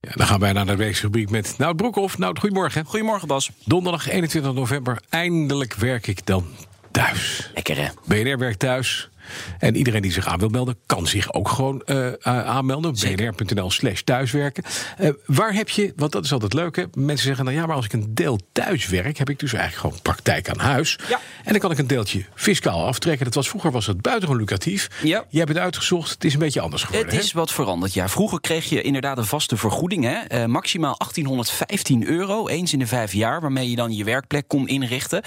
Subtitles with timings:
[0.00, 2.18] Ja, dan gaan wij naar de weeksrubriek met Nout Broekhoff.
[2.18, 2.84] Nout, goedemorgen.
[2.84, 3.50] Goedemorgen Bas.
[3.64, 4.98] Donderdag 21 november.
[5.08, 6.46] Eindelijk werk ik dan
[6.90, 7.50] thuis.
[7.54, 7.88] Lekker hè?
[8.06, 9.10] BNR werkt thuis.
[9.58, 12.92] En iedereen die zich aan wil melden, kan zich ook gewoon uh, aanmelden.
[12.92, 14.64] bnr.nl slash thuiswerken.
[15.00, 16.84] Uh, waar heb je, want dat is altijd leuk hè.
[16.94, 19.18] Mensen zeggen, nou ja, maar als ik een deel thuis werk...
[19.18, 20.98] heb ik dus eigenlijk gewoon praktijk aan huis.
[21.08, 21.20] Ja.
[21.44, 23.24] En dan kan ik een deeltje fiscaal aftrekken.
[23.24, 24.88] Dat was, vroeger was het buitengewoon lucratief.
[25.02, 25.24] Ja.
[25.28, 27.14] Jij hebt het uitgezocht, het is een beetje anders geworden.
[27.14, 27.38] Het is hè?
[27.38, 28.08] wat veranderd, ja.
[28.08, 30.04] Vroeger kreeg je inderdaad een vaste vergoeding.
[30.04, 30.48] Hè?
[30.48, 33.40] maximaal 1815 euro, eens in de vijf jaar...
[33.40, 35.22] waarmee je dan je werkplek kon inrichten.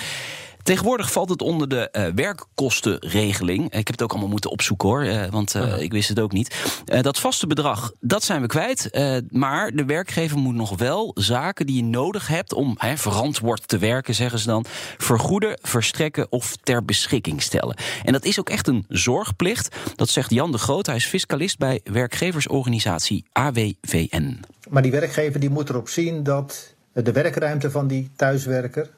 [0.63, 3.63] Tegenwoordig valt het onder de uh, werkkostenregeling.
[3.65, 6.31] Ik heb het ook allemaal moeten opzoeken hoor, uh, want uh, ik wist het ook
[6.31, 6.55] niet.
[7.01, 8.89] dat vaste bedrag, dat zijn we kwijt.
[9.29, 13.77] maar de werkgever moet nog wel zaken die je nodig hebt om hè, verantwoord te
[13.77, 14.65] werken, zeggen ze dan,
[14.97, 17.75] vergoeden, verstrekken of ter beschikking stellen.
[18.03, 19.75] En dat is ook echt een zorgplicht.
[19.95, 20.85] Dat zegt Jan de Groot.
[20.85, 24.39] Hij is fiscalist bij werkgeversorganisatie AWVN.
[24.69, 28.89] Maar die werkgever die moet erop zien dat de werkruimte van die thuiswerker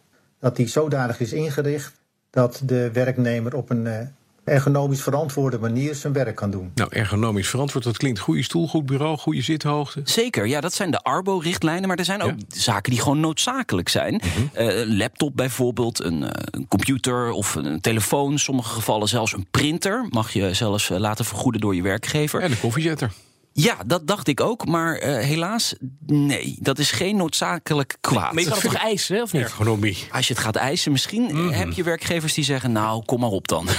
[0.44, 1.94] dat die zodanig is ingericht
[2.30, 4.12] dat de werknemer op een
[4.44, 6.72] ergonomisch verantwoorde manier zijn werk kan doen.
[6.76, 10.02] Nou, ergonomisch verantwoord, dat klinkt goede stoel, goed bureau, goede zithoogte.
[10.04, 12.46] Zeker, ja, dat zijn de Arbo-richtlijnen, maar er zijn ook ja.
[12.48, 14.14] zaken die gewoon noodzakelijk zijn.
[14.14, 14.50] Mm -hmm.
[14.58, 19.34] uh, een laptop bijvoorbeeld, een, uh, een, computer of een telefoon, in sommige gevallen zelfs
[19.34, 20.06] een printer.
[20.10, 22.42] Mag je zelfs uh, laten vergoeden door je werkgever.
[22.42, 23.12] En een koffiezetter.
[23.56, 28.34] Ja, dat dacht ik ook, maar uh, helaas, nee, dat is geen noodzakelijk kwaad.
[28.34, 29.42] Maar je kan het toch eisen, of niet?
[29.42, 30.08] Ergonomie.
[30.12, 31.50] Als je het gaat eisen, misschien mm.
[31.50, 33.68] heb je werkgevers die zeggen, nou, kom maar op dan.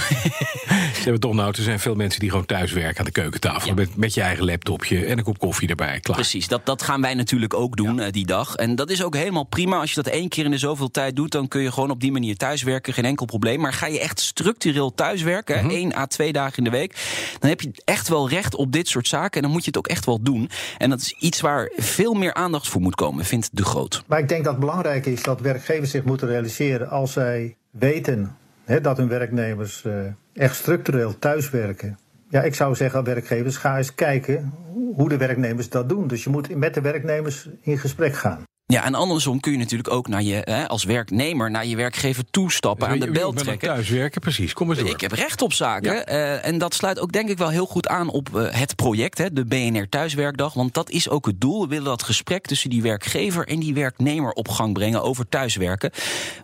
[0.95, 3.67] Ze hebben toch nou, er zijn veel mensen die gewoon thuis werken aan de keukentafel.
[3.67, 3.73] Ja.
[3.73, 6.17] Met, met je eigen laptopje en een kop koffie erbij, klaar.
[6.17, 8.05] Precies, dat, dat gaan wij natuurlijk ook doen ja.
[8.05, 8.55] uh, die dag.
[8.55, 9.79] En dat is ook helemaal prima.
[9.79, 11.99] Als je dat één keer in de zoveel tijd doet, dan kun je gewoon op
[11.99, 12.93] die manier thuiswerken.
[12.93, 13.59] Geen enkel probleem.
[13.59, 15.77] Maar ga je echt structureel thuiswerken, mm -hmm.
[15.77, 16.95] één à twee dagen in de week,
[17.39, 19.35] dan heb je echt wel recht op dit soort zaken.
[19.35, 20.49] En dan moet je het ook echt wel doen.
[20.77, 24.03] En dat is iets waar veel meer aandacht voor moet komen, vindt De Groot.
[24.07, 28.35] Maar ik denk dat het belangrijk is dat werkgevers zich moeten realiseren als zij weten
[28.81, 29.93] dat hun werknemers uh,
[30.33, 31.99] echt structureel thuiswerken.
[32.29, 34.53] Ja, ik zou zeggen, werkgevers, ga eens kijken
[34.95, 36.07] hoe de werknemers dat doen.
[36.07, 38.43] Dus je moet met de werknemers in gesprek gaan.
[38.67, 42.23] Ja, en andersom kun je natuurlijk ook naar je, hè, als werknemer naar je werkgever
[42.31, 43.67] toestappen, aan de bel trekken.
[43.67, 44.53] Thuiswerken, precies.
[44.53, 44.89] Kom eens door.
[44.89, 45.93] Ik heb recht op zaken.
[45.93, 46.09] Ja.
[46.09, 49.17] Uh, en dat sluit ook denk ik wel heel goed aan op uh, het project,
[49.17, 50.53] hè, de BNR Thuiswerkdag.
[50.53, 51.61] Want dat is ook het doel.
[51.61, 55.91] We willen dat gesprek tussen die werkgever en die werknemer op gang brengen over thuiswerken.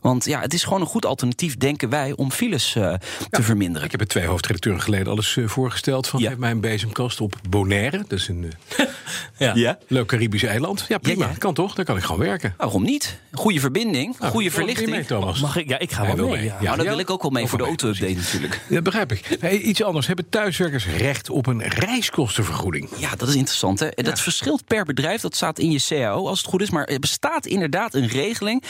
[0.01, 2.99] Want ja, het is gewoon een goed alternatief, denken wij, om files uh, ja,
[3.29, 3.85] te verminderen.
[3.85, 6.07] Ik heb het twee hoofdredacteuren geleden alles voorgesteld.
[6.07, 6.33] Van ja.
[6.37, 7.97] mijn bezemkast op Bonaire.
[7.97, 8.51] Dat is een
[9.37, 9.51] ja.
[9.55, 9.77] ja.
[9.87, 10.85] leuk Caribisch eiland.
[10.87, 11.29] Ja, prima.
[11.37, 11.75] Kan toch?
[11.75, 12.53] Daar kan ik gewoon werken.
[12.57, 13.19] Waarom niet?
[13.31, 14.89] Goede verbinding, nou, goede verlichting.
[14.89, 15.39] Mee, Thomas.
[15.39, 15.69] Mag ik?
[15.69, 16.37] Ja, ik ga wel mee.
[16.37, 16.51] mee.
[16.61, 16.75] Ja.
[16.75, 18.61] Dat wil ik ook wel mee voor de auto-update natuurlijk.
[18.69, 19.37] Dat begrijp ik.
[19.39, 20.07] Hey, iets anders.
[20.07, 22.89] Hebben thuiswerkers recht op een reiskostenvergoeding?
[22.97, 23.79] Ja, dat is interessant.
[23.79, 23.89] Hè?
[23.95, 25.21] Dat verschilt per bedrijf.
[25.21, 26.69] Dat staat in je CAO als het goed is.
[26.69, 28.63] Maar er bestaat inderdaad een regeling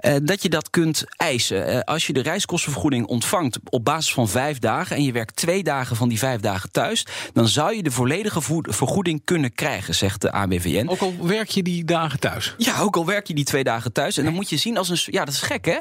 [0.00, 1.68] uh, dat je dat kunt eisen.
[1.68, 4.96] Uh, als je de reiskostenvergoeding ontvangt op basis van vijf dagen...
[4.96, 7.06] en je werkt twee dagen van die vijf dagen thuis...
[7.32, 10.88] dan zou je de volledige vergoeding kunnen krijgen, zegt de ABVN.
[10.88, 12.54] Ook al werk je die dagen thuis?
[12.58, 14.16] Ja, ook al werk je die twee dagen thuis.
[14.16, 14.98] En dan moet je zien als een.
[15.04, 15.76] Ja, dat is gek, hè?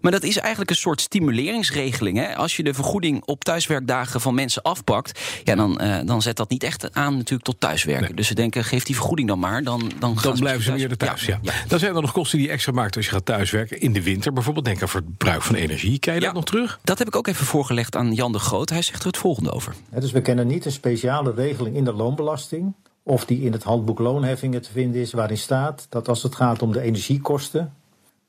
[0.00, 2.18] Maar dat is eigenlijk een soort stimuleringsregeling.
[2.18, 2.36] Hè?
[2.36, 5.20] Als je de vergoeding op thuiswerkdagen van mensen afpakt.
[5.44, 8.04] Ja, dan, uh, dan zet dat niet echt aan natuurlijk tot thuiswerken.
[8.04, 8.14] Nee.
[8.14, 9.62] Dus ze denken, geef die vergoeding dan maar.
[9.62, 11.24] Dan, dan, dan blijven ze meer thuis.
[11.24, 11.52] Ja, ja.
[11.52, 11.66] ja.
[11.68, 13.80] Dan zijn er nog kosten die je extra maakt als je gaat thuiswerken.
[13.80, 14.64] In de winter bijvoorbeeld.
[14.66, 15.98] Denk aan verbruik van energie.
[15.98, 16.78] Kan je dat nog terug?
[16.84, 18.68] Dat heb ik ook even voorgelegd aan Jan de Groot.
[18.68, 19.74] Hij zegt er het volgende over.
[19.92, 22.74] Ja, dus we kennen niet een speciale regeling in de loonbelasting
[23.06, 26.62] of die in het handboek loonheffingen te vinden is, waarin staat dat als het gaat
[26.62, 27.74] om de energiekosten,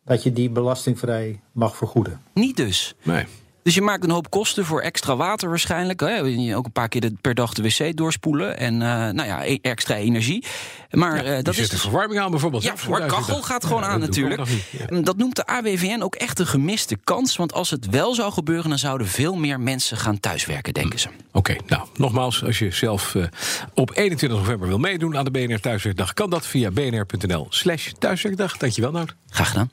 [0.05, 2.21] dat je die belastingvrij mag vergoeden.
[2.33, 2.95] Niet dus.
[3.03, 3.25] Nee.
[3.67, 5.99] Dus je maakt een hoop kosten voor extra water waarschijnlijk.
[5.99, 6.55] Hè?
[6.55, 8.57] Ook een paar keer per dag de wc doorspoelen.
[8.57, 10.45] En uh, nou ja, extra energie.
[10.91, 12.63] Maar ja, uh, dat is de verwarming aan bijvoorbeeld.
[12.63, 14.41] Ja, voor kachel gaat gewoon aan dat natuurlijk.
[14.89, 15.01] Ja.
[15.01, 17.35] Dat noemt de AWVN ook echt een gemiste kans.
[17.35, 21.07] Want als het wel zou gebeuren, dan zouden veel meer mensen gaan thuiswerken, denken ze.
[21.07, 23.25] Oké, okay, nou nogmaals, als je zelf uh,
[23.73, 28.57] op 21 november wil meedoen aan de BNR Thuiswerkdag, kan dat via bnr.nl/slash thuiswerkdag.
[28.57, 29.15] Dankjewel, Nout.
[29.29, 29.71] Graag gedaan.